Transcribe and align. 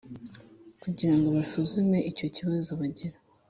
kugira 0.81 1.13
ngo 1.17 1.27
basuzume 1.35 1.97
icyo 2.11 2.27
kibazo 2.35 2.71
Bagira 2.79 3.17